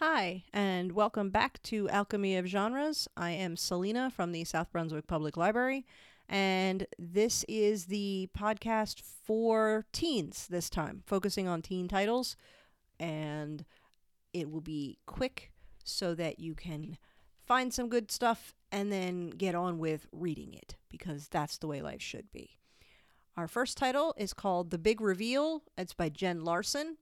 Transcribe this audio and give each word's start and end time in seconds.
Hi, 0.00 0.44
and 0.52 0.92
welcome 0.92 1.30
back 1.30 1.62
to 1.62 1.88
Alchemy 1.88 2.36
of 2.36 2.44
Genres. 2.44 3.08
I 3.16 3.30
am 3.30 3.56
Selena 3.56 4.10
from 4.10 4.32
the 4.32 4.44
South 4.44 4.70
Brunswick 4.70 5.06
Public 5.06 5.38
Library, 5.38 5.86
and 6.28 6.86
this 6.98 7.46
is 7.48 7.86
the 7.86 8.28
podcast 8.36 9.00
for 9.00 9.86
teens 9.94 10.48
this 10.50 10.68
time, 10.68 11.02
focusing 11.06 11.48
on 11.48 11.62
teen 11.62 11.88
titles. 11.88 12.36
And 13.00 13.64
it 14.34 14.50
will 14.50 14.60
be 14.60 14.98
quick 15.06 15.50
so 15.82 16.14
that 16.14 16.40
you 16.40 16.54
can 16.54 16.98
find 17.46 17.72
some 17.72 17.88
good 17.88 18.10
stuff 18.10 18.54
and 18.70 18.92
then 18.92 19.30
get 19.30 19.54
on 19.54 19.78
with 19.78 20.08
reading 20.12 20.52
it, 20.52 20.76
because 20.90 21.28
that's 21.28 21.56
the 21.56 21.68
way 21.68 21.80
life 21.80 22.02
should 22.02 22.30
be. 22.32 22.58
Our 23.34 23.48
first 23.48 23.78
title 23.78 24.14
is 24.18 24.34
called 24.34 24.68
The 24.68 24.78
Big 24.78 25.00
Reveal. 25.00 25.62
It's 25.78 25.94
by 25.94 26.10
Jen 26.10 26.44
Larsen. 26.44 26.98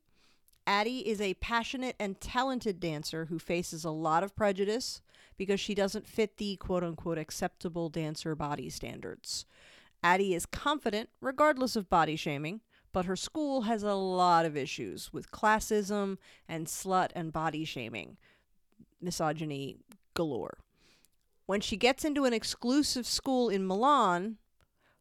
Addie 0.66 1.06
is 1.06 1.20
a 1.20 1.34
passionate 1.34 1.94
and 2.00 2.20
talented 2.20 2.80
dancer 2.80 3.26
who 3.26 3.38
faces 3.38 3.84
a 3.84 3.90
lot 3.90 4.22
of 4.22 4.34
prejudice 4.34 5.02
because 5.36 5.61
she 5.61 5.75
doesn't 5.75 6.06
fit 6.06 6.39
the 6.39 6.56
quote 6.56 6.82
unquote 6.82 7.18
acceptable 7.18 7.89
dancer 7.89 8.34
body 8.34 8.70
standards. 8.70 9.44
Addie 10.03 10.34
is 10.34 10.46
confident 10.46 11.11
regardless 11.20 11.76
of 11.76 11.90
body 11.90 12.16
shaming, 12.16 12.61
but 12.92 13.04
her 13.04 13.16
school 13.16 13.62
has 13.62 13.82
a 13.82 13.94
lot 13.94 14.46
of 14.46 14.56
issues 14.56 15.12
with 15.12 15.30
classism 15.30 16.16
and 16.48 16.67
slut 16.67 17.11
and 17.14 17.32
body 17.32 17.64
shaming, 17.64 18.17
misogyny 19.00 19.78
galore. 20.14 20.58
When 21.46 21.61
she 21.61 21.76
gets 21.76 22.04
into 22.04 22.25
an 22.25 22.32
exclusive 22.32 23.06
school 23.06 23.50
in 23.50 23.67
Milan, 23.67 24.39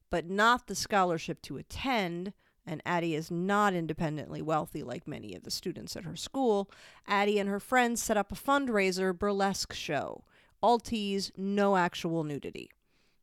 but 0.09 0.29
not 0.29 0.67
the 0.67 0.75
scholarship 0.75 1.41
to 1.43 1.57
attend, 1.57 2.33
and 2.65 2.81
Addie 2.85 3.15
is 3.15 3.29
not 3.29 3.73
independently 3.73 4.41
wealthy 4.41 4.83
like 4.83 5.07
many 5.07 5.35
of 5.35 5.43
the 5.43 5.51
students 5.51 5.95
at 5.95 6.05
her 6.05 6.15
school, 6.15 6.69
Addie 7.07 7.39
and 7.39 7.49
her 7.49 7.59
friends 7.59 8.01
set 8.01 8.17
up 8.17 8.31
a 8.31 8.35
fundraiser 8.35 9.17
burlesque 9.17 9.73
show. 9.73 10.23
All 10.61 10.79
tease, 10.79 11.31
no 11.35 11.75
actual 11.75 12.23
nudity. 12.23 12.69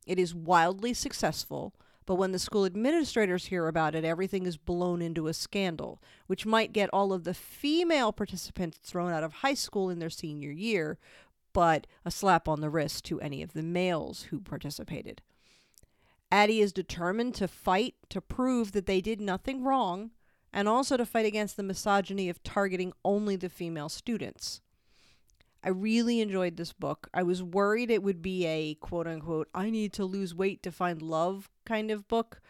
It 0.06 0.18
is 0.18 0.34
wildly 0.34 0.92
successful, 0.92 1.74
but 2.04 2.16
when 2.16 2.32
the 2.32 2.38
school 2.38 2.64
administrators 2.64 3.46
hear 3.46 3.68
about 3.68 3.94
it, 3.94 4.04
everything 4.04 4.44
is 4.44 4.56
blown 4.56 5.00
into 5.00 5.28
a 5.28 5.34
scandal, 5.34 6.02
which 6.26 6.44
might 6.44 6.72
get 6.72 6.90
all 6.92 7.12
of 7.12 7.24
the 7.24 7.34
female 7.34 8.12
participants 8.12 8.78
thrown 8.82 9.12
out 9.12 9.22
of 9.22 9.34
high 9.34 9.54
school 9.54 9.88
in 9.88 10.00
their 10.00 10.10
senior 10.10 10.50
year, 10.50 10.98
but 11.52 11.86
a 12.04 12.10
slap 12.10 12.48
on 12.48 12.60
the 12.60 12.70
wrist 12.70 13.04
to 13.04 13.20
any 13.20 13.42
of 13.42 13.52
the 13.52 13.62
males 13.62 14.24
who 14.24 14.40
participated. 14.40 15.22
Addie 16.32 16.60
is 16.60 16.72
determined 16.72 17.34
to 17.36 17.48
fight 17.48 17.94
to 18.08 18.20
prove 18.20 18.72
that 18.72 18.86
they 18.86 19.00
did 19.00 19.20
nothing 19.20 19.64
wrong 19.64 20.10
and 20.52 20.68
also 20.68 20.96
to 20.96 21.06
fight 21.06 21.26
against 21.26 21.56
the 21.56 21.62
misogyny 21.62 22.28
of 22.28 22.42
targeting 22.42 22.92
only 23.04 23.36
the 23.36 23.48
female 23.48 23.88
students. 23.88 24.60
I 25.62 25.68
really 25.68 26.20
enjoyed 26.20 26.56
this 26.56 26.72
book. 26.72 27.08
I 27.12 27.22
was 27.22 27.42
worried 27.42 27.90
it 27.90 28.02
would 28.02 28.22
be 28.22 28.46
a 28.46 28.74
quote 28.74 29.06
unquote, 29.06 29.48
I 29.54 29.70
need 29.70 29.92
to 29.94 30.04
lose 30.04 30.34
weight 30.34 30.62
to 30.62 30.72
find 30.72 31.02
love 31.02 31.50
kind 31.66 31.90
of 31.90 32.08
book. 32.08 32.40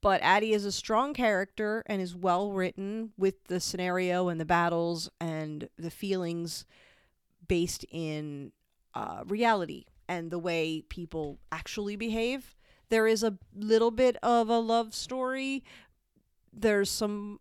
But 0.00 0.20
Addie 0.22 0.52
is 0.52 0.64
a 0.64 0.72
strong 0.72 1.14
character 1.14 1.84
and 1.86 2.02
is 2.02 2.14
well 2.14 2.52
written 2.52 3.12
with 3.16 3.44
the 3.44 3.60
scenario 3.60 4.28
and 4.28 4.40
the 4.40 4.44
battles 4.44 5.08
and 5.20 5.68
the 5.78 5.90
feelings 5.90 6.64
based 7.46 7.84
in 7.90 8.52
uh, 8.94 9.22
reality 9.26 9.84
and 10.08 10.30
the 10.30 10.38
way 10.38 10.82
people 10.88 11.38
actually 11.50 11.96
behave. 11.96 12.56
There 12.92 13.06
is 13.06 13.22
a 13.22 13.38
little 13.56 13.90
bit 13.90 14.18
of 14.22 14.50
a 14.50 14.58
love 14.58 14.92
story. 14.92 15.64
There's 16.52 16.90
some 16.90 17.40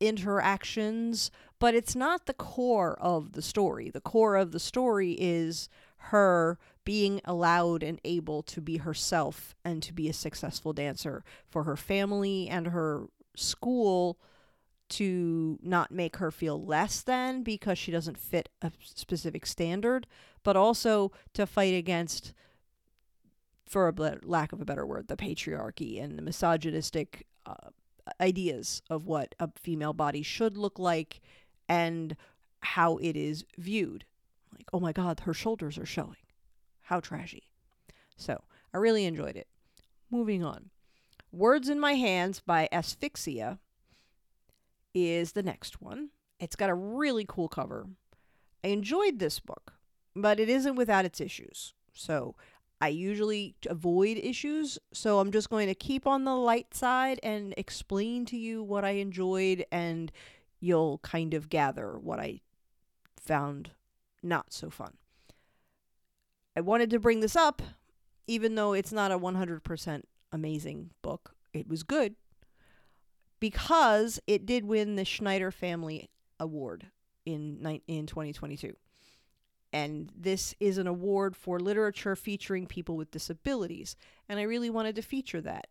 interactions, 0.00 1.30
but 1.60 1.76
it's 1.76 1.94
not 1.94 2.26
the 2.26 2.34
core 2.34 2.98
of 3.00 3.34
the 3.34 3.42
story. 3.42 3.90
The 3.90 4.00
core 4.00 4.34
of 4.34 4.50
the 4.50 4.58
story 4.58 5.12
is 5.12 5.68
her 6.10 6.58
being 6.84 7.20
allowed 7.24 7.84
and 7.84 8.00
able 8.04 8.42
to 8.42 8.60
be 8.60 8.78
herself 8.78 9.54
and 9.64 9.80
to 9.84 9.92
be 9.92 10.08
a 10.08 10.12
successful 10.12 10.72
dancer 10.72 11.22
for 11.48 11.62
her 11.62 11.76
family 11.76 12.48
and 12.48 12.66
her 12.66 13.06
school 13.36 14.18
to 14.88 15.60
not 15.62 15.92
make 15.92 16.16
her 16.16 16.32
feel 16.32 16.60
less 16.60 17.02
than 17.02 17.44
because 17.44 17.78
she 17.78 17.92
doesn't 17.92 18.18
fit 18.18 18.48
a 18.60 18.72
specific 18.80 19.46
standard, 19.46 20.08
but 20.42 20.56
also 20.56 21.12
to 21.34 21.46
fight 21.46 21.74
against, 21.74 22.34
for 23.74 23.88
a 23.88 24.18
lack 24.22 24.52
of 24.52 24.60
a 24.60 24.64
better 24.64 24.86
word, 24.86 25.08
the 25.08 25.16
patriarchy 25.16 26.00
and 26.00 26.16
the 26.16 26.22
misogynistic 26.22 27.26
uh, 27.44 27.70
ideas 28.20 28.80
of 28.88 29.08
what 29.08 29.34
a 29.40 29.50
female 29.56 29.92
body 29.92 30.22
should 30.22 30.56
look 30.56 30.78
like 30.78 31.20
and 31.68 32.14
how 32.60 32.98
it 32.98 33.16
is 33.16 33.44
viewed. 33.58 34.04
Like, 34.56 34.68
oh 34.72 34.78
my 34.78 34.92
God, 34.92 35.18
her 35.24 35.34
shoulders 35.34 35.76
are 35.76 35.84
showing. 35.84 36.22
How 36.82 37.00
trashy. 37.00 37.48
So, 38.16 38.44
I 38.72 38.76
really 38.76 39.06
enjoyed 39.06 39.36
it. 39.36 39.48
Moving 40.08 40.44
on. 40.44 40.70
Words 41.32 41.68
in 41.68 41.80
My 41.80 41.94
Hands 41.94 42.38
by 42.46 42.68
Asphyxia 42.70 43.58
is 44.94 45.32
the 45.32 45.42
next 45.42 45.82
one. 45.82 46.10
It's 46.38 46.54
got 46.54 46.70
a 46.70 46.74
really 46.74 47.24
cool 47.26 47.48
cover. 47.48 47.88
I 48.62 48.68
enjoyed 48.68 49.18
this 49.18 49.40
book, 49.40 49.72
but 50.14 50.38
it 50.38 50.48
isn't 50.48 50.76
without 50.76 51.04
its 51.04 51.20
issues. 51.20 51.74
So 51.92 52.34
I 52.84 52.88
usually 52.88 53.54
avoid 53.70 54.18
issues, 54.18 54.78
so 54.92 55.18
I'm 55.18 55.32
just 55.32 55.48
going 55.48 55.68
to 55.68 55.74
keep 55.74 56.06
on 56.06 56.24
the 56.24 56.36
light 56.36 56.74
side 56.74 57.18
and 57.22 57.54
explain 57.56 58.26
to 58.26 58.36
you 58.36 58.62
what 58.62 58.84
I 58.84 58.90
enjoyed, 58.90 59.64
and 59.72 60.12
you'll 60.60 60.98
kind 60.98 61.32
of 61.32 61.48
gather 61.48 61.98
what 61.98 62.20
I 62.20 62.42
found 63.18 63.70
not 64.22 64.52
so 64.52 64.68
fun. 64.68 64.98
I 66.54 66.60
wanted 66.60 66.90
to 66.90 66.98
bring 66.98 67.20
this 67.20 67.36
up, 67.36 67.62
even 68.26 68.54
though 68.54 68.74
it's 68.74 68.92
not 68.92 69.10
a 69.10 69.18
100% 69.18 70.02
amazing 70.30 70.90
book. 71.00 71.34
It 71.54 71.66
was 71.66 71.84
good, 71.84 72.16
because 73.40 74.20
it 74.26 74.44
did 74.44 74.66
win 74.66 74.96
the 74.96 75.06
Schneider 75.06 75.50
Family 75.50 76.10
Award 76.38 76.88
in 77.24 77.80
in 77.86 78.04
2022. 78.04 78.76
And 79.74 80.12
this 80.16 80.54
is 80.60 80.78
an 80.78 80.86
award 80.86 81.34
for 81.34 81.58
literature 81.58 82.14
featuring 82.14 82.64
people 82.64 82.96
with 82.96 83.10
disabilities, 83.10 83.96
and 84.28 84.38
I 84.38 84.44
really 84.44 84.70
wanted 84.70 84.94
to 84.94 85.02
feature 85.02 85.40
that. 85.40 85.66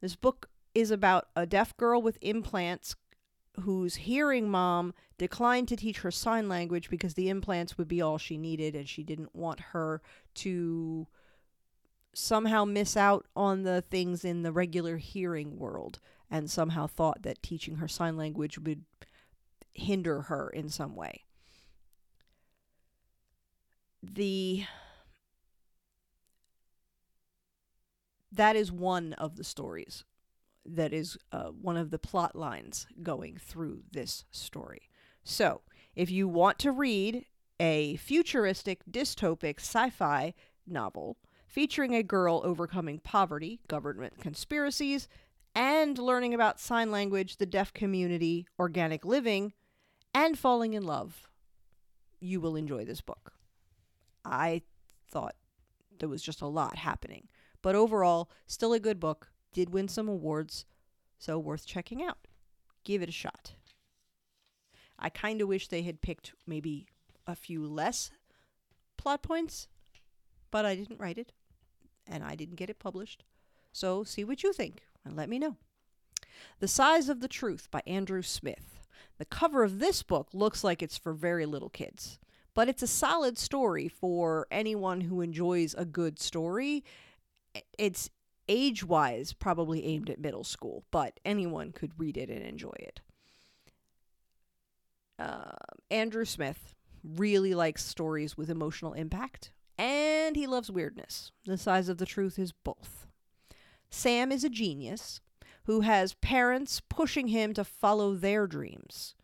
This 0.00 0.16
book 0.16 0.50
is 0.74 0.90
about 0.90 1.28
a 1.36 1.46
deaf 1.46 1.76
girl 1.76 2.02
with 2.02 2.18
implants 2.20 2.96
whose 3.60 3.94
hearing 3.94 4.50
mom 4.50 4.92
declined 5.18 5.68
to 5.68 5.76
teach 5.76 6.00
her 6.00 6.10
sign 6.10 6.48
language 6.48 6.90
because 6.90 7.14
the 7.14 7.28
implants 7.28 7.78
would 7.78 7.86
be 7.86 8.02
all 8.02 8.18
she 8.18 8.36
needed 8.36 8.74
and 8.74 8.88
she 8.88 9.04
didn't 9.04 9.36
want 9.36 9.60
her 9.60 10.02
to 10.34 11.06
somehow 12.12 12.64
miss 12.64 12.96
out 12.96 13.24
on 13.36 13.62
the 13.62 13.82
things 13.82 14.24
in 14.24 14.42
the 14.42 14.50
regular 14.50 14.96
hearing 14.96 15.60
world 15.60 16.00
and 16.28 16.50
somehow 16.50 16.88
thought 16.88 17.22
that 17.22 17.40
teaching 17.40 17.76
her 17.76 17.86
sign 17.86 18.16
language 18.16 18.58
would 18.58 18.84
hinder 19.74 20.22
her 20.22 20.50
in 20.50 20.68
some 20.68 20.96
way. 20.96 21.22
The 24.02 24.64
that 28.32 28.56
is 28.56 28.72
one 28.72 29.12
of 29.14 29.36
the 29.36 29.44
stories 29.44 30.04
that 30.64 30.92
is 30.92 31.18
uh, 31.32 31.48
one 31.48 31.76
of 31.76 31.90
the 31.90 31.98
plot 31.98 32.34
lines 32.34 32.86
going 33.02 33.36
through 33.36 33.82
this 33.92 34.24
story. 34.30 34.88
So, 35.24 35.60
if 35.94 36.10
you 36.10 36.28
want 36.28 36.58
to 36.60 36.72
read 36.72 37.26
a 37.60 37.96
futuristic 37.96 38.80
dystopic 38.90 39.60
sci 39.60 39.90
fi 39.90 40.34
novel 40.66 41.16
featuring 41.46 41.94
a 41.94 42.02
girl 42.02 42.40
overcoming 42.44 42.98
poverty, 42.98 43.60
government 43.68 44.18
conspiracies, 44.20 45.06
and 45.54 45.98
learning 45.98 46.32
about 46.32 46.58
sign 46.58 46.90
language, 46.90 47.36
the 47.36 47.46
deaf 47.46 47.74
community, 47.74 48.46
organic 48.58 49.04
living, 49.04 49.52
and 50.14 50.38
falling 50.38 50.72
in 50.72 50.82
love, 50.82 51.28
you 52.20 52.40
will 52.40 52.56
enjoy 52.56 52.84
this 52.84 53.02
book. 53.02 53.34
I 54.24 54.62
thought 55.10 55.34
there 55.98 56.08
was 56.08 56.22
just 56.22 56.40
a 56.40 56.46
lot 56.46 56.76
happening. 56.76 57.28
But 57.62 57.74
overall, 57.74 58.30
still 58.46 58.72
a 58.72 58.80
good 58.80 58.98
book. 58.98 59.28
Did 59.52 59.70
win 59.70 59.88
some 59.88 60.08
awards, 60.08 60.64
so 61.18 61.38
worth 61.38 61.66
checking 61.66 62.02
out. 62.02 62.26
Give 62.84 63.02
it 63.02 63.08
a 63.08 63.12
shot. 63.12 63.52
I 64.98 65.08
kind 65.08 65.40
of 65.40 65.48
wish 65.48 65.68
they 65.68 65.82
had 65.82 66.00
picked 66.00 66.32
maybe 66.46 66.86
a 67.26 67.34
few 67.34 67.66
less 67.66 68.10
plot 68.96 69.22
points, 69.22 69.68
but 70.50 70.64
I 70.64 70.74
didn't 70.74 71.00
write 71.00 71.18
it 71.18 71.32
and 72.06 72.24
I 72.24 72.34
didn't 72.34 72.56
get 72.56 72.70
it 72.70 72.78
published. 72.78 73.24
So 73.72 74.04
see 74.04 74.24
what 74.24 74.42
you 74.42 74.52
think 74.52 74.82
and 75.04 75.16
let 75.16 75.28
me 75.28 75.38
know. 75.38 75.56
The 76.60 76.68
Size 76.68 77.08
of 77.08 77.20
the 77.20 77.28
Truth 77.28 77.68
by 77.70 77.82
Andrew 77.86 78.22
Smith. 78.22 78.80
The 79.18 79.24
cover 79.24 79.62
of 79.62 79.78
this 79.78 80.02
book 80.02 80.28
looks 80.32 80.64
like 80.64 80.82
it's 80.82 80.96
for 80.96 81.12
very 81.12 81.46
little 81.46 81.68
kids, 81.68 82.18
but 82.54 82.68
it's 82.68 82.82
a 82.82 82.86
solid 82.86 83.38
story 83.38 83.88
for 83.88 84.46
anyone 84.50 85.02
who 85.02 85.20
enjoys 85.20 85.74
a 85.74 85.84
good 85.84 86.18
story. 86.18 86.84
It's 87.78 88.10
age 88.48 88.84
wise 88.84 89.32
probably 89.32 89.84
aimed 89.84 90.10
at 90.10 90.20
middle 90.20 90.44
school, 90.44 90.84
but 90.90 91.18
anyone 91.24 91.72
could 91.72 91.98
read 91.98 92.16
it 92.16 92.28
and 92.30 92.44
enjoy 92.44 92.74
it. 92.78 93.00
Uh, 95.18 95.52
Andrew 95.90 96.24
Smith 96.24 96.74
really 97.04 97.54
likes 97.54 97.84
stories 97.84 98.36
with 98.36 98.50
emotional 98.50 98.92
impact, 98.92 99.52
and 99.78 100.36
he 100.36 100.46
loves 100.46 100.70
weirdness. 100.70 101.30
The 101.44 101.58
size 101.58 101.88
of 101.88 101.98
the 101.98 102.06
truth 102.06 102.38
is 102.38 102.52
both. 102.52 103.06
Sam 103.90 104.32
is 104.32 104.42
a 104.42 104.50
genius 104.50 105.20
who 105.64 105.82
has 105.82 106.14
parents 106.14 106.80
pushing 106.88 107.28
him 107.28 107.54
to 107.54 107.64
follow 107.64 108.14
their 108.14 108.46
dreams. 108.46 109.14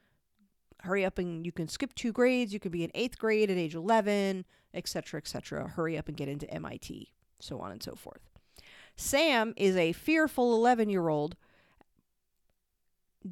Hurry 0.83 1.05
up 1.05 1.19
and 1.19 1.45
you 1.45 1.53
can 1.53 1.69
skip 1.69 1.95
two 1.95 2.13
grades, 2.13 2.53
you 2.53 2.61
can 2.61 2.71
be 2.71 2.85
in 2.85 2.91
eighth 2.95 3.19
grade 3.19 3.51
at 3.51 3.57
age 3.57 3.75
11, 3.75 4.45
etc., 4.75 5.19
etc. 5.19 5.69
Hurry 5.69 5.99
up 5.99 6.09
and 6.09 6.17
get 6.17 6.29
into 6.29 6.49
MIT, 6.53 7.13
so 7.41 7.61
on 7.61 7.73
and 7.73 7.83
so 7.83 7.95
forth. 7.95 8.29
Sam 8.97 9.55
is 9.57 9.77
a 9.77 9.93
fearful 9.93 10.55
11 10.55 10.89
year 10.89 11.09
old 11.09 11.37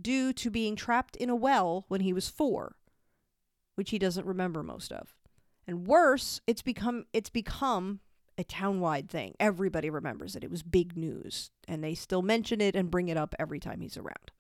due 0.00 0.32
to 0.32 0.50
being 0.50 0.76
trapped 0.76 1.16
in 1.16 1.30
a 1.30 1.36
well 1.36 1.84
when 1.88 2.00
he 2.00 2.12
was 2.12 2.28
four, 2.28 2.76
which 3.74 3.90
he 3.90 3.98
doesn't 3.98 4.26
remember 4.26 4.62
most 4.62 4.92
of. 4.92 5.14
And 5.66 5.86
worse, 5.86 6.40
it's 6.46 6.62
become 6.62 7.06
it's 7.12 7.30
become 7.30 8.00
a 8.38 8.44
town-wide 8.44 9.08
thing. 9.08 9.34
Everybody 9.40 9.90
remembers 9.90 10.36
it. 10.36 10.44
It 10.44 10.50
was 10.50 10.62
big 10.62 10.96
news, 10.96 11.50
and 11.66 11.82
they 11.82 11.94
still 11.94 12.22
mention 12.22 12.60
it 12.60 12.76
and 12.76 12.90
bring 12.90 13.08
it 13.08 13.16
up 13.16 13.34
every 13.38 13.58
time 13.58 13.80
he's 13.80 13.96
around. 13.96 14.30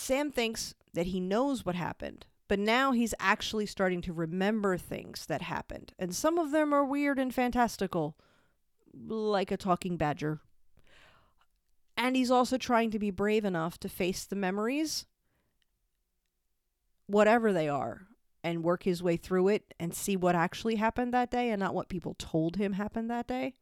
Sam 0.00 0.30
thinks 0.32 0.74
that 0.94 1.08
he 1.08 1.20
knows 1.20 1.66
what 1.66 1.74
happened, 1.74 2.24
but 2.48 2.58
now 2.58 2.92
he's 2.92 3.12
actually 3.20 3.66
starting 3.66 4.00
to 4.00 4.14
remember 4.14 4.78
things 4.78 5.26
that 5.26 5.42
happened, 5.42 5.92
and 5.98 6.16
some 6.16 6.38
of 6.38 6.52
them 6.52 6.72
are 6.72 6.86
weird 6.86 7.18
and 7.18 7.34
fantastical, 7.34 8.16
like 8.94 9.50
a 9.50 9.58
talking 9.58 9.98
badger. 9.98 10.40
And 11.98 12.16
he's 12.16 12.30
also 12.30 12.56
trying 12.56 12.90
to 12.92 12.98
be 12.98 13.10
brave 13.10 13.44
enough 13.44 13.78
to 13.80 13.90
face 13.90 14.24
the 14.24 14.36
memories, 14.36 15.04
whatever 17.06 17.52
they 17.52 17.68
are, 17.68 18.06
and 18.42 18.64
work 18.64 18.84
his 18.84 19.02
way 19.02 19.18
through 19.18 19.48
it 19.48 19.74
and 19.78 19.94
see 19.94 20.16
what 20.16 20.34
actually 20.34 20.76
happened 20.76 21.12
that 21.12 21.30
day 21.30 21.50
and 21.50 21.60
not 21.60 21.74
what 21.74 21.90
people 21.90 22.14
told 22.18 22.56
him 22.56 22.72
happened 22.72 23.10
that 23.10 23.26
day. 23.26 23.54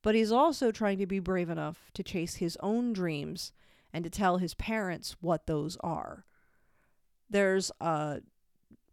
But 0.00 0.14
he's 0.14 0.32
also 0.32 0.72
trying 0.72 0.96
to 1.00 1.06
be 1.06 1.18
brave 1.18 1.50
enough 1.50 1.90
to 1.92 2.02
chase 2.02 2.36
his 2.36 2.56
own 2.62 2.94
dreams 2.94 3.52
and 3.92 4.04
to 4.04 4.10
tell 4.10 4.38
his 4.38 4.54
parents 4.54 5.16
what 5.20 5.46
those 5.46 5.76
are. 5.80 6.24
There's 7.28 7.70
a 7.80 8.20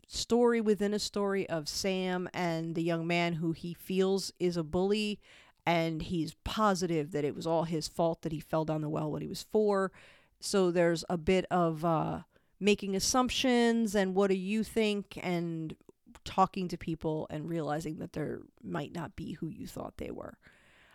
story 0.08 0.62
within 0.62 0.94
a 0.94 1.00
story 1.00 1.48
of 1.50 1.68
Sam 1.68 2.30
and 2.34 2.76
the 2.76 2.84
young 2.84 3.06
man 3.06 3.34
who 3.34 3.52
he 3.52 3.74
feels 3.74 4.32
is 4.40 4.58
a 4.58 4.64
bully, 4.64 5.20
and 5.66 6.02
he's 6.02 6.36
positive 6.44 7.12
that 7.12 7.26
it 7.26 7.36
was 7.36 7.46
all 7.46 7.64
his 7.64 7.88
fault 7.88 8.22
that 8.22 8.32
he 8.32 8.40
fell 8.40 8.66
down 8.66 8.82
the 8.82 8.90
well 8.90 9.12
when 9.12 9.22
he 9.22 9.28
was 9.28 9.44
four. 9.44 9.92
So 10.40 10.72
there's 10.72 11.04
a 11.10 11.18
bit 11.18 11.46
of 11.52 11.84
uh, 11.84 12.22
making 12.60 12.96
assumptions 12.96 13.96
and 13.96 14.16
what 14.16 14.30
do 14.30 14.38
you 14.38 14.64
think 14.64 15.20
and 15.22 15.76
talking 16.24 16.68
to 16.68 16.78
people 16.78 17.28
and 17.30 17.50
realizing 17.50 17.98
that 18.00 18.14
there 18.14 18.42
might 18.64 18.94
not 18.94 19.16
be 19.16 19.34
who 19.34 19.48
you 19.50 19.66
thought 19.66 19.98
they 19.98 20.12
were. 20.12 20.38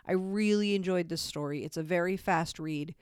I 0.07 0.13
really 0.13 0.75
enjoyed 0.75 1.09
this 1.09 1.21
story. 1.21 1.63
It's 1.63 1.77
a 1.77 1.83
very 1.83 2.17
fast 2.17 2.59
read. 2.59 2.93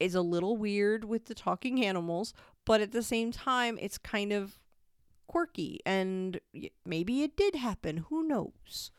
It's 0.00 0.14
a 0.14 0.22
little 0.22 0.56
weird 0.56 1.04
with 1.04 1.26
the 1.26 1.34
talking 1.34 1.84
animals, 1.84 2.34
but 2.64 2.80
at 2.80 2.92
the 2.92 3.02
same 3.02 3.32
time, 3.32 3.78
it's 3.80 3.98
kind 3.98 4.32
of 4.32 4.58
quirky 5.26 5.80
and 5.86 6.40
maybe 6.84 7.22
it 7.22 7.36
did 7.36 7.54
happen. 7.54 8.04
Who 8.08 8.26
knows? 8.26 8.90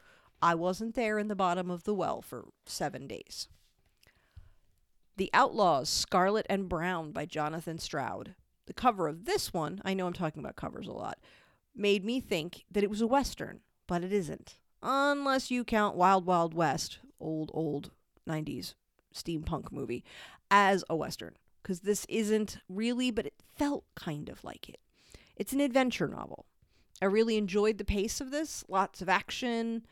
I 0.42 0.56
wasn't 0.56 0.96
there 0.96 1.20
in 1.20 1.28
the 1.28 1.36
bottom 1.36 1.70
of 1.70 1.84
the 1.84 1.94
well 1.94 2.22
for 2.22 2.50
seven 2.66 3.08
days. 3.08 3.48
The 5.16 5.30
Outlaws, 5.34 5.90
Scarlett 5.90 6.48
and 6.50 6.68
Browne 6.68 7.12
by 7.12 7.26
Jonathan 7.26 7.78
Stroud 7.78 8.36
the 8.66 8.74
cover 8.74 9.08
of 9.08 9.26
this 9.26 9.54
one, 9.54 9.82
I 9.84 9.94
know 9.94 10.08
I'm 10.08 10.14
talking 10.14 10.40
about 10.40 10.56
covers 10.56 10.88
a 10.88 10.94
lot, 10.94 11.20
made 11.76 12.06
me 12.06 12.20
think 12.20 12.64
that 12.72 12.84
it 12.84 12.90
was 12.90 13.02
a 13.02 13.08
Western, 13.08 13.62
but 13.88 14.04
it 14.04 14.14
isn't. 14.14 14.58
Unless 14.82 15.52
you 15.52 15.64
count 15.64 15.96
Wild 15.96 16.26
Wild 16.26 16.54
West, 16.54 17.00
old, 17.20 17.52
old 17.54 17.92
90s 18.28 18.74
steampunk 19.14 19.72
movie, 19.72 20.04
as 20.52 20.84
a 20.90 20.96
Western. 20.96 21.36
Because 21.62 21.82
this 21.82 22.06
isn't 22.10 22.58
really, 22.68 23.10
but 23.10 23.26
it 23.26 23.36
felt 23.56 23.86
kind 23.96 24.28
of 24.30 24.44
like 24.44 24.68
it. 24.68 24.80
It's 25.36 25.54
an 25.54 25.62
adventure 25.62 26.08
novel. 26.08 26.46
I 27.02 27.06
really 27.06 27.38
enjoyed 27.38 27.78
the 27.78 27.86
pace 27.86 28.20
of 28.20 28.32
this, 28.32 28.64
lots 28.68 29.02
of 29.02 29.10
action. 29.10 29.86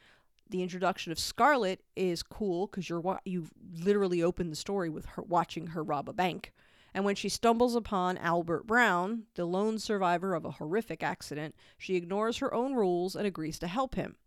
The 0.49 0.63
introduction 0.63 1.11
of 1.11 1.19
Scarlett 1.19 1.81
is 1.95 2.23
cool 2.23 2.67
because 2.67 2.89
you're 2.89 2.99
wa- 2.99 3.19
you 3.23 3.47
literally 3.81 4.21
open 4.21 4.49
the 4.49 4.55
story 4.55 4.89
with 4.89 5.05
her 5.05 5.23
watching 5.23 5.67
her 5.67 5.83
rob 5.83 6.09
a 6.09 6.13
bank 6.13 6.51
and 6.93 7.05
when 7.05 7.15
she 7.15 7.29
stumbles 7.29 7.75
upon 7.75 8.17
Albert 8.17 8.67
Browne, 8.67 9.23
the 9.35 9.45
lone 9.45 9.79
survivor 9.79 10.33
of 10.33 10.45
a 10.45 10.51
horrific 10.51 11.03
accident, 11.03 11.55
she 11.77 11.95
ignores 11.95 12.37
her 12.37 12.53
own 12.53 12.73
rules 12.73 13.15
and 13.15 13.25
agrees 13.25 13.59
to 13.59 13.67
help 13.67 13.95
him. 13.95 14.17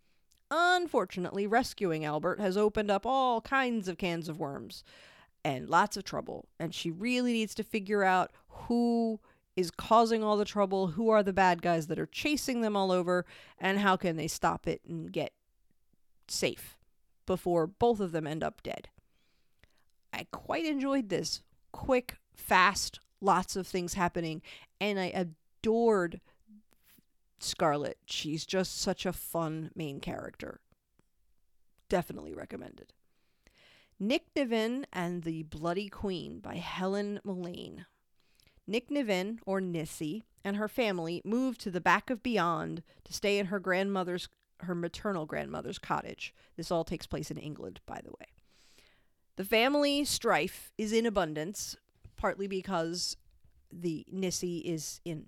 Unfortunately, 0.50 1.46
rescuing 1.46 2.04
Albert 2.04 2.38
has 2.40 2.56
opened 2.56 2.90
up 2.90 3.04
all 3.06 3.40
kinds 3.40 3.88
of 3.88 3.98
cans 3.98 4.28
of 4.28 4.38
worms 4.38 4.84
and 5.44 5.68
lots 5.68 5.96
of 5.96 6.04
trouble, 6.04 6.46
and 6.58 6.74
she 6.74 6.90
really 6.90 7.32
needs 7.32 7.54
to 7.54 7.62
figure 7.62 8.04
out 8.04 8.32
who 8.48 9.20
is 9.56 9.70
causing 9.70 10.22
all 10.22 10.36
the 10.36 10.44
trouble, 10.44 10.88
who 10.88 11.10
are 11.10 11.22
the 11.22 11.32
bad 11.32 11.62
guys 11.62 11.86
that 11.86 11.98
are 11.98 12.06
chasing 12.06 12.60
them 12.60 12.76
all 12.76 12.90
over, 12.90 13.24
and 13.58 13.78
how 13.78 13.96
can 13.96 14.16
they 14.16 14.26
stop 14.26 14.66
it 14.66 14.80
and 14.88 15.12
get 15.12 15.32
safe 16.28 16.76
before 17.26 17.66
both 17.66 18.00
of 18.00 18.12
them 18.12 18.26
end 18.26 18.42
up 18.42 18.62
dead. 18.62 18.88
I 20.12 20.26
quite 20.30 20.64
enjoyed 20.64 21.08
this 21.08 21.42
quick 21.72 22.16
fast, 22.34 23.00
lots 23.20 23.56
of 23.56 23.66
things 23.66 23.94
happening, 23.94 24.42
and 24.80 24.98
I 24.98 25.06
adored 25.06 26.20
Scarlett. 27.44 27.98
She's 28.06 28.46
just 28.46 28.80
such 28.80 29.06
a 29.06 29.12
fun 29.12 29.70
main 29.74 30.00
character. 30.00 30.60
Definitely 31.88 32.34
recommended. 32.34 32.92
Nicnevin 34.00 34.84
and 34.92 35.22
the 35.22 35.44
Bloody 35.44 35.88
Queen 35.88 36.40
by 36.40 36.56
Helen 36.56 37.20
Mullane. 37.24 37.86
Nicnevin, 38.68 39.38
or 39.46 39.60
Nissy, 39.60 40.22
and 40.42 40.56
her 40.56 40.68
family 40.68 41.22
moved 41.24 41.60
to 41.60 41.70
the 41.70 41.80
back 41.80 42.10
of 42.10 42.22
Beyond 42.22 42.82
to 43.04 43.12
stay 43.12 43.38
in 43.38 43.46
her 43.46 43.60
grandmother's 43.60 44.28
her 44.60 44.74
maternal 44.74 45.26
grandmother's 45.26 45.78
cottage. 45.78 46.32
This 46.56 46.70
all 46.70 46.84
takes 46.84 47.06
place 47.06 47.30
in 47.30 47.36
England, 47.36 47.80
by 47.86 48.00
the 48.02 48.12
way. 48.12 48.28
The 49.36 49.44
family 49.44 50.04
strife 50.04 50.72
is 50.78 50.92
in 50.92 51.06
abundance, 51.06 51.76
partly 52.16 52.46
because 52.46 53.16
the 53.72 54.06
Nissy 54.12 54.60
is 54.60 55.00
in 55.04 55.26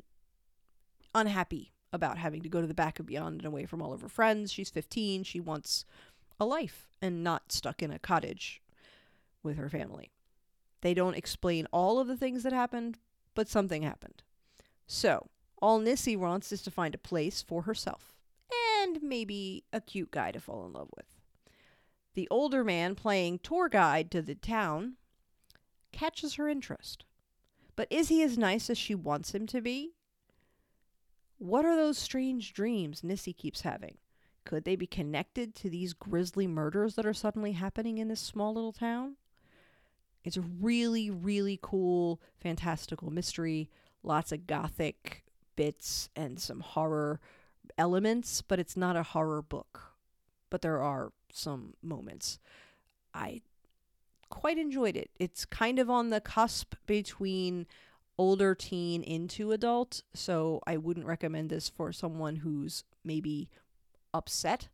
unhappy 1.15 1.73
about 1.93 2.19
having 2.19 2.43
to 2.43 2.49
go 2.49 2.61
to 2.61 2.67
the 2.67 2.75
back 2.75 2.99
of 2.99 3.07
Beyond 3.07 3.39
and 3.39 3.47
away 3.47 3.65
from 3.65 3.81
all 3.81 3.93
of 3.93 4.01
her 4.01 4.09
friends. 4.09 4.53
She's 4.53 4.71
15. 4.71 5.23
She 5.25 5.41
wants 5.41 5.85
a 6.39 6.45
life 6.45 6.89
and 7.01 7.25
not 7.25 7.53
stuck 7.53 7.83
in 7.83 7.91
a 7.91 7.99
cottage 7.99 8.61
with 9.43 9.57
her 9.57 9.69
family. 9.69 10.11
They 10.83 10.95
don't 10.95 11.17
explain 11.17 11.67
all 11.73 11.99
of 11.99 12.07
the 12.07 12.17
things 12.17 12.43
that 12.43 12.53
happened, 12.53 12.99
but 13.35 13.49
something 13.49 13.83
happened. 13.83 14.23
So, 14.87 15.29
all 15.61 15.81
Nissy 15.81 16.17
wants 16.17 16.53
is 16.53 16.63
to 16.63 16.71
find 16.71 16.95
a 16.95 16.99
place 16.99 17.43
for 17.43 17.63
herself 17.63 18.15
and 18.83 19.03
maybe 19.03 19.65
a 19.73 19.81
cute 19.81 20.11
guy 20.11 20.31
to 20.33 20.41
fall 20.41 20.67
in 20.67 20.73
love 20.73 20.91
with. 20.95 21.07
The 22.15 22.29
older 22.31 22.65
man 22.65 22.95
playing 22.95 23.41
tour 23.41 23.69
guide 23.69 24.11
to 24.11 24.23
the 24.23 24.35
town 24.35 24.95
catches 25.93 26.35
her 26.35 26.49
interest. 26.49 27.05
But 27.75 27.89
is 27.91 28.09
he 28.09 28.23
as 28.23 28.39
nice 28.39 28.71
as 28.71 28.79
she 28.79 28.95
wants 28.95 29.35
him 29.35 29.47
to 29.49 29.61
be? 29.61 29.96
What 31.39 31.65
are 31.65 31.77
those 31.77 31.99
strange 31.99 32.53
dreams 32.53 33.03
Nissy 33.03 33.37
keeps 33.37 33.61
having? 33.63 33.99
Could 34.45 34.65
they 34.65 34.77
be 34.77 34.87
connected 34.87 35.55
to 35.57 35.71
these 35.71 35.93
grisly 35.93 36.47
murders 36.47 36.95
that 36.95 37.07
are 37.07 37.13
suddenly 37.13 37.53
happening 37.53 37.99
in 37.99 38.09
this 38.09 38.21
small 38.21 38.55
little 38.55 38.73
town? 38.73 39.17
It's 40.25 40.37
a 40.37 40.43
really, 40.43 41.11
really 41.11 41.59
cool, 41.61 42.21
fantastical 42.41 43.11
mystery. 43.11 43.69
Lots 44.03 44.33
of 44.33 44.47
gothic 44.47 45.25
bits 45.57 46.09
and 46.17 46.41
some 46.41 46.61
horror 46.61 47.21
elements, 47.77 48.43
but 48.43 48.59
it's 48.59 48.77
not 48.77 48.97
a 48.97 49.03
horror 49.03 49.43
book. 49.43 49.93
But 50.49 50.63
there 50.63 50.81
are 50.81 51.13
some 51.33 51.75
moments. 51.83 52.39
I 53.13 53.43
quite 54.31 54.59
enjoyed 54.59 54.97
it. 54.97 55.11
It's 55.19 55.45
kind 55.45 55.79
of 55.79 55.91
on 55.91 56.11
the 56.11 56.21
cusp 56.21 56.75
between 56.87 57.67
older 58.19 58.55
teen 58.55 59.03
into 59.03 59.53
adult, 59.53 60.03
so 60.15 60.61
I 60.67 60.77
wouldn't 60.77 61.07
recommend 61.07 61.51
this 61.51 61.69
for 61.69 61.93
someone 61.93 62.37
who's 62.37 62.85
maybe 63.05 63.49
upset 64.15 64.69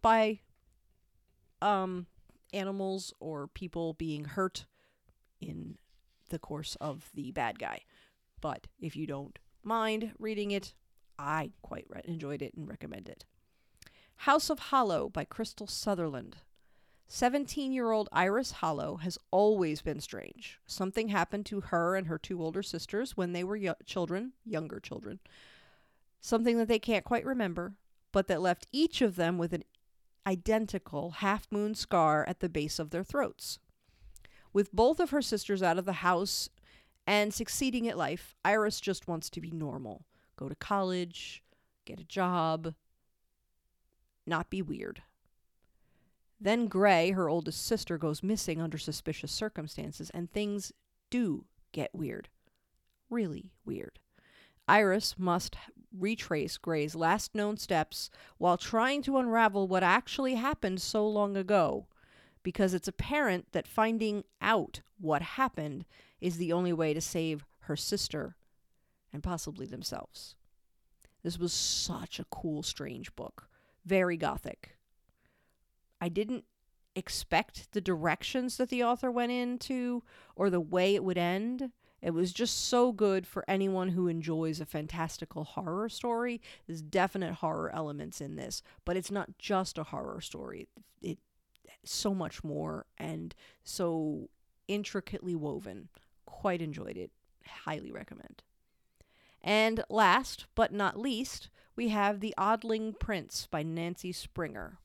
by 0.00 0.40
um 1.60 2.06
animals 2.52 3.12
or 3.20 3.46
people 3.46 3.92
being 3.92 4.24
hurt 4.24 4.64
in 5.40 5.76
the 6.30 6.38
course 6.38 6.76
of 6.80 7.10
the 7.14 7.30
bad 7.32 7.58
guy. 7.58 7.80
But 8.40 8.68
if 8.80 8.96
you 8.96 9.06
don't 9.06 9.38
mind 9.62 10.12
reading 10.18 10.50
it, 10.50 10.74
I 11.18 11.52
quite 11.62 11.86
re- 11.88 12.02
enjoyed 12.04 12.42
it 12.42 12.54
and 12.54 12.68
recommend 12.68 13.08
it. 13.08 13.24
House 14.22 14.50
of 14.50 14.58
Hollow 14.58 15.08
by 15.08 15.24
Krystal 15.24 15.68
Sutherland. 15.68 16.38
17 17.10 17.72
year 17.72 17.90
old 17.90 18.08
Iris 18.12 18.52
Hollow 18.52 18.96
has 18.96 19.18
always 19.30 19.80
been 19.80 19.98
strange. 19.98 20.60
Something 20.66 21.08
happened 21.08 21.46
to 21.46 21.62
her 21.62 21.96
and 21.96 22.06
her 22.06 22.18
two 22.18 22.42
older 22.42 22.62
sisters 22.62 23.16
when 23.16 23.32
they 23.32 23.42
were 23.42 23.58
children, 23.86 24.32
younger 24.44 24.78
children. 24.78 25.18
Something 26.20 26.58
that 26.58 26.68
they 26.68 26.78
can't 26.78 27.06
quite 27.06 27.24
remember, 27.24 27.74
but 28.12 28.26
that 28.28 28.42
left 28.42 28.66
each 28.72 29.00
of 29.00 29.16
them 29.16 29.38
with 29.38 29.54
an 29.54 29.64
identical 30.26 31.12
half 31.12 31.50
moon 31.50 31.74
scar 31.74 32.26
at 32.28 32.40
the 32.40 32.48
base 32.50 32.78
of 32.78 32.90
their 32.90 33.04
throats. 33.04 33.58
With 34.52 34.72
both 34.72 35.00
of 35.00 35.08
her 35.10 35.22
sisters 35.22 35.62
out 35.62 35.78
of 35.78 35.86
the 35.86 35.94
house 35.94 36.50
and 37.06 37.32
succeeding 37.32 37.88
at 37.88 37.96
life, 37.96 38.34
Iris 38.44 38.80
just 38.80 39.08
wants 39.08 39.30
to 39.30 39.40
be 39.40 39.50
normal 39.50 40.04
go 40.36 40.48
to 40.48 40.54
college, 40.54 41.42
get 41.86 41.98
a 41.98 42.04
job, 42.04 42.74
not 44.26 44.50
be 44.50 44.62
weird. 44.62 45.02
Then 46.40 46.66
Gray, 46.66 47.10
her 47.10 47.28
oldest 47.28 47.66
sister, 47.66 47.98
goes 47.98 48.22
missing 48.22 48.60
under 48.60 48.78
suspicious 48.78 49.32
circumstances, 49.32 50.10
and 50.10 50.30
things 50.30 50.72
do 51.10 51.46
get 51.72 51.94
weird. 51.94 52.28
Really 53.10 53.50
weird. 53.64 53.98
Iris 54.68 55.18
must 55.18 55.56
retrace 55.96 56.58
Gray's 56.58 56.94
last 56.94 57.34
known 57.34 57.56
steps 57.56 58.10
while 58.36 58.58
trying 58.58 59.02
to 59.02 59.16
unravel 59.16 59.66
what 59.66 59.82
actually 59.82 60.34
happened 60.34 60.80
so 60.80 61.08
long 61.08 61.36
ago, 61.36 61.86
because 62.42 62.74
it's 62.74 62.88
apparent 62.88 63.52
that 63.52 63.66
finding 63.66 64.24
out 64.40 64.82
what 65.00 65.22
happened 65.22 65.84
is 66.20 66.36
the 66.36 66.52
only 66.52 66.72
way 66.72 66.94
to 66.94 67.00
save 67.00 67.44
her 67.60 67.76
sister 67.76 68.36
and 69.12 69.22
possibly 69.22 69.66
themselves. 69.66 70.36
This 71.22 71.38
was 71.38 71.52
such 71.52 72.20
a 72.20 72.26
cool, 72.30 72.62
strange 72.62 73.14
book. 73.16 73.48
Very 73.84 74.16
gothic. 74.16 74.77
I 76.00 76.08
didn't 76.08 76.44
expect 76.94 77.72
the 77.72 77.80
directions 77.80 78.56
that 78.56 78.68
the 78.68 78.82
author 78.82 79.10
went 79.10 79.32
into 79.32 80.02
or 80.36 80.50
the 80.50 80.60
way 80.60 80.94
it 80.94 81.04
would 81.04 81.18
end. 81.18 81.70
It 82.00 82.10
was 82.10 82.32
just 82.32 82.68
so 82.68 82.92
good 82.92 83.26
for 83.26 83.44
anyone 83.48 83.88
who 83.90 84.06
enjoys 84.06 84.60
a 84.60 84.66
fantastical 84.66 85.44
horror 85.44 85.88
story. 85.88 86.40
There's 86.66 86.82
definite 86.82 87.34
horror 87.34 87.74
elements 87.74 88.20
in 88.20 88.36
this, 88.36 88.62
but 88.84 88.96
it's 88.96 89.10
not 89.10 89.38
just 89.38 89.78
a 89.78 89.84
horror 89.84 90.20
story. 90.20 90.68
It 91.02 91.18
so 91.84 92.14
much 92.14 92.44
more 92.44 92.86
and 92.98 93.34
so 93.64 94.28
intricately 94.68 95.34
woven. 95.34 95.88
Quite 96.26 96.62
enjoyed 96.62 96.96
it. 96.96 97.10
Highly 97.64 97.90
recommend. 97.90 98.42
And 99.42 99.84
last 99.88 100.46
but 100.54 100.72
not 100.72 100.98
least, 100.98 101.48
we 101.76 101.88
have 101.88 102.20
The 102.20 102.34
Oddling 102.36 102.94
Prince 102.94 103.48
by 103.50 103.62
Nancy 103.62 104.12
Springer. 104.12 104.78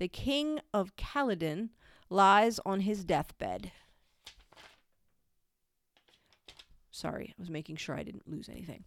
The 0.00 0.08
king 0.08 0.60
of 0.72 0.96
Caledon 0.96 1.70
lies 2.08 2.58
on 2.64 2.80
his 2.80 3.04
deathbed. 3.04 3.70
Sorry, 6.90 7.34
I 7.38 7.40
was 7.40 7.50
making 7.50 7.76
sure 7.76 7.94
I 7.94 8.02
didn't 8.02 8.26
lose 8.26 8.48
anything. 8.48 8.84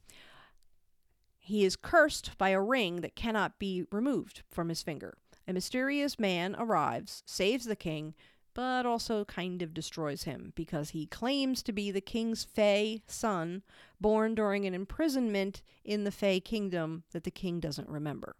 He 1.37 1.65
is 1.65 1.75
cursed 1.75 2.35
by 2.39 2.49
a 2.49 2.59
ring 2.59 3.01
that 3.01 3.15
cannot 3.15 3.59
be 3.59 3.85
removed 3.91 4.41
from 4.49 4.69
his 4.69 4.81
finger. 4.81 5.15
A 5.47 5.53
mysterious 5.53 6.17
man 6.17 6.55
arrives, 6.57 7.21
saves 7.27 7.65
the 7.65 7.75
king, 7.75 8.15
but 8.55 8.87
also 8.87 9.23
kind 9.25 9.61
of 9.61 9.71
destroys 9.71 10.23
him 10.23 10.51
because 10.55 10.91
he 10.91 11.05
claims 11.05 11.61
to 11.61 11.71
be 11.71 11.91
the 11.91 12.01
king's 12.01 12.43
Fey 12.43 13.03
son, 13.05 13.61
born 14.01 14.33
during 14.33 14.65
an 14.65 14.73
imprisonment 14.73 15.61
in 15.85 16.05
the 16.05 16.11
Fey 16.11 16.39
kingdom 16.39 17.03
that 17.11 17.23
the 17.23 17.29
king 17.29 17.59
doesn't 17.59 17.87
remember. 17.89 18.35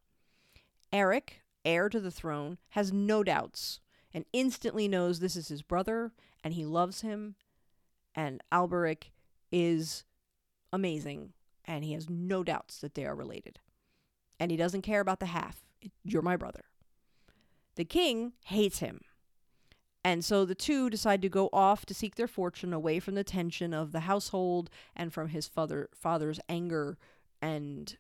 Aric, 0.92 1.43
heir 1.66 1.90
to 1.90 2.00
the 2.00 2.12
throne, 2.12 2.58
has 2.70 2.92
no 2.92 3.24
doubts 3.24 3.80
and 4.14 4.26
instantly 4.34 4.88
knows 4.88 5.20
this 5.20 5.36
is 5.36 5.48
his 5.48 5.62
brother 5.62 6.12
and 6.44 6.54
he 6.54 6.66
loves 6.66 7.02
him. 7.02 7.36
And 8.16 8.42
Albaric 8.52 9.12
is 9.52 10.04
amazing 10.72 11.34
and 11.66 11.84
he 11.84 11.94
has 11.94 12.10
no 12.10 12.44
doubts 12.44 12.80
that 12.80 12.94
they 12.94 13.06
are 13.06 13.16
related. 13.16 13.60
And 14.40 14.52
he 14.52 14.58
doesn't 14.58 14.82
care 14.82 15.02
about 15.02 15.20
the 15.20 15.28
half. 15.28 15.64
You're 16.04 16.22
my 16.22 16.38
brother. 16.38 16.66
The 17.76 17.86
king 17.86 18.34
hates 18.44 18.80
him 18.80 19.02
and 20.04 20.24
so 20.24 20.44
the 20.44 20.56
two 20.56 20.90
decide 20.90 21.22
to 21.22 21.30
go 21.30 21.50
off 21.54 21.86
to 21.86 21.94
seek 21.94 22.16
their 22.16 22.28
fortune 22.28 22.74
away 22.74 23.00
from 23.00 23.16
the 23.16 23.24
tension 23.24 23.74
of 23.74 23.92
the 23.92 24.02
household 24.02 24.70
and 24.96 25.14
from 25.14 25.30
his 25.30 25.48
father 25.48 25.90
father's 25.94 26.40
anger 26.50 26.98
and 27.42 27.98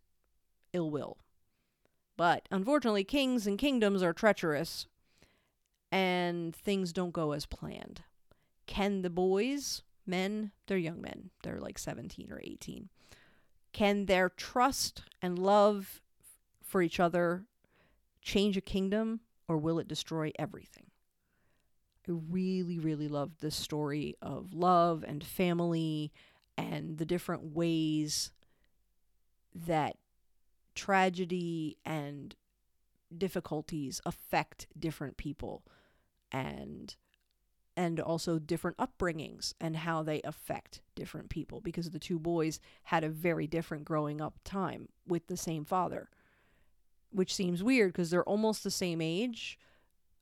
ill 0.74 0.89
will. 0.89 1.17
But 2.15 2.48
unfortunately, 2.51 3.03
kings 3.03 3.48
and 3.48 3.58
kingdoms 3.58 4.03
are 4.03 4.13
treacherous, 4.13 4.88
and 5.91 6.55
things 6.55 6.93
don't 6.93 7.12
go 7.12 7.32
as 7.32 7.46
planned. 7.46 8.03
Can 8.67 9.01
the 9.01 9.10
boys, 9.10 9.82
men, 10.05 10.51
they're 10.67 10.77
young 10.77 11.01
men, 11.01 11.32
they're 11.43 11.60
like 11.60 11.77
17 11.77 12.32
or 12.32 12.39
18, 12.43 12.89
can 13.74 14.05
their 14.05 14.29
trust 14.29 15.03
and 15.22 15.39
love 15.39 16.01
for 16.62 16.82
each 16.82 17.00
other 17.00 17.46
change 18.22 18.55
a 18.55 18.62
kingdom, 18.62 19.20
or 19.48 19.58
will 19.58 19.79
it 19.79 19.88
destroy 19.88 20.32
everything? 20.38 20.86
I 22.08 22.12
really, 22.29 22.79
really 22.79 23.08
loved 23.08 23.41
this 23.41 23.55
story 23.55 24.15
of 24.22 24.53
love 24.53 25.03
and 25.08 25.24
family 25.24 26.12
and 26.58 26.98
the 26.98 27.05
different 27.05 27.55
ways 27.55 28.32
that 29.55 29.98
tragedy 30.75 31.77
and 31.86 32.36
difficulties 33.15 34.01
affect 34.06 34.68
different 34.77 35.18
people 35.18 35.63
and 36.32 36.96
and 37.75 38.00
also 38.00 38.38
different 38.38 38.77
upbringings 38.77 39.53
and 39.60 39.77
how 39.77 40.03
they 40.03 40.22
affect 40.24 40.82
different 40.96 41.30
people 41.30 41.60
because 41.60 41.89
the 41.89 42.00
two 42.00 42.20
boys 42.20 42.60
had 42.84 43.03
a 43.03 43.10
very 43.10 43.48
different 43.48 43.86
growing 43.86 44.22
up 44.22 44.39
time 44.44 44.89
with 45.08 45.27
the 45.27 45.38
same 45.38 45.65
father 45.65 46.10
which 47.12 47.34
seems 47.34 47.63
weird 47.63 47.92
because 47.92 48.10
they're 48.10 48.24
almost 48.24 48.63
the 48.63 48.72
same 48.72 49.01
age 49.01 49.60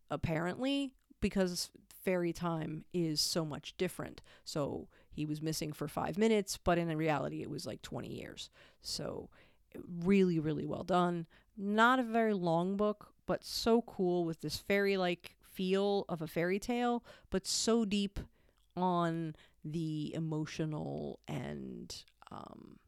apparently 0.10 0.92
because 1.22 1.70
fairy 2.04 2.34
time 2.34 2.84
is 2.94 3.22
so 3.22 3.46
much 3.46 3.76
different. 3.78 4.22
So 4.44 4.88
he 5.10 5.26
was 5.26 5.42
missing 5.42 5.72
for 5.72 5.88
five 5.88 6.18
minutes, 6.18 6.58
but 6.58 6.78
in 6.78 6.96
reality, 6.98 7.42
it 7.42 7.50
was 7.50 7.66
like 7.66 7.82
20 7.82 8.10
years. 8.10 8.50
So 8.82 9.30
really, 10.04 10.40
really 10.40 10.66
well 10.66 10.84
done. 10.84 11.28
Not 11.58 12.00
a 12.00 12.04
very 12.04 12.34
long 12.34 12.78
book, 12.78 13.14
but 13.26 13.44
so 13.44 13.82
cool 13.82 14.26
with 14.26 14.42
this 14.42 14.58
fairy 14.58 14.98
like 14.98 15.36
feel 15.40 16.06
of 16.10 16.22
a 16.22 16.28
fairy 16.28 16.60
tale, 16.60 17.04
but 17.30 17.46
so 17.46 17.86
deep 17.86 18.20
on 18.76 19.36
the 19.64 20.14
emotional 20.14 21.20
and 21.28 22.04
um, 22.32 22.80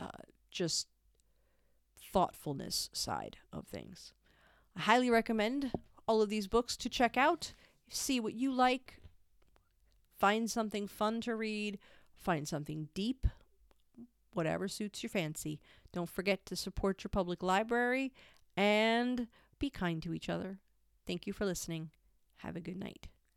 uh, 0.00 0.08
just 0.50 0.88
thoughtfulness 2.12 2.90
side 2.92 3.38
of 3.52 3.66
things. 3.66 4.12
I 4.76 4.82
highly 4.82 5.10
recommend 5.10 5.70
all 6.06 6.20
of 6.20 6.28
these 6.28 6.46
books 6.46 6.76
to 6.78 6.88
check 6.88 7.16
out, 7.16 7.52
see 7.88 8.20
what 8.20 8.34
you 8.34 8.52
like, 8.52 8.96
find 10.18 10.50
something 10.50 10.86
fun 10.86 11.20
to 11.22 11.34
read, 11.34 11.78
find 12.16 12.46
something 12.46 12.88
deep, 12.94 13.26
whatever 14.34 14.68
suits 14.68 15.02
your 15.02 15.10
fancy. 15.10 15.60
Don't 15.92 16.10
forget 16.10 16.44
to 16.46 16.56
support 16.56 17.04
your 17.04 17.08
public 17.08 17.42
library 17.42 18.12
and 18.56 19.28
be 19.58 19.70
kind 19.70 20.02
to 20.02 20.12
each 20.14 20.28
other. 20.28 20.58
Thank 21.06 21.26
you 21.26 21.32
for 21.32 21.44
listening. 21.44 21.90
Have 22.38 22.56
a 22.56 22.60
good 22.60 22.76
night. 22.76 23.08